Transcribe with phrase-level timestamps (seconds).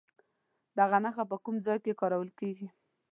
[0.77, 2.67] دغه نښه په کوم ځای کې کارول کیږي؟